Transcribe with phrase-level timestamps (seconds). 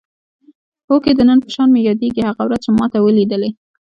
[0.87, 3.49] هوکې د نن په شان مې یادېږي هغه ورځ چې ما ته ولیدلې.